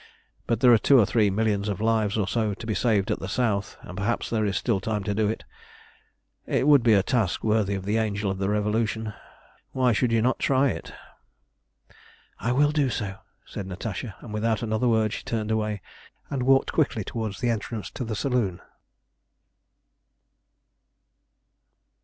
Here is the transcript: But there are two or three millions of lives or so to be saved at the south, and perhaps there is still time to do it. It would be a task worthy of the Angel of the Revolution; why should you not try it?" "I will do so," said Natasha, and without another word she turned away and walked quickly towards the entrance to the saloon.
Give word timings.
But 0.47 0.61
there 0.61 0.73
are 0.73 0.79
two 0.79 0.97
or 0.97 1.05
three 1.05 1.29
millions 1.29 1.69
of 1.69 1.79
lives 1.79 2.17
or 2.17 2.27
so 2.27 2.55
to 2.55 2.65
be 2.65 2.73
saved 2.73 3.11
at 3.11 3.19
the 3.19 3.29
south, 3.29 3.77
and 3.81 3.95
perhaps 3.95 4.31
there 4.31 4.45
is 4.47 4.57
still 4.57 4.79
time 4.79 5.03
to 5.03 5.13
do 5.13 5.29
it. 5.29 5.43
It 6.47 6.67
would 6.67 6.81
be 6.81 6.93
a 6.93 7.03
task 7.03 7.43
worthy 7.43 7.75
of 7.75 7.85
the 7.85 7.97
Angel 7.97 8.31
of 8.31 8.39
the 8.39 8.49
Revolution; 8.49 9.13
why 9.73 9.93
should 9.93 10.11
you 10.11 10.19
not 10.23 10.39
try 10.39 10.69
it?" 10.69 10.91
"I 12.39 12.51
will 12.51 12.71
do 12.71 12.89
so," 12.89 13.19
said 13.45 13.67
Natasha, 13.67 14.15
and 14.21 14.33
without 14.33 14.63
another 14.63 14.87
word 14.87 15.13
she 15.13 15.21
turned 15.23 15.51
away 15.51 15.83
and 16.31 16.41
walked 16.41 16.71
quickly 16.73 17.03
towards 17.03 17.39
the 17.39 17.51
entrance 17.51 17.91
to 17.91 18.03
the 18.03 18.15
saloon. 18.15 18.59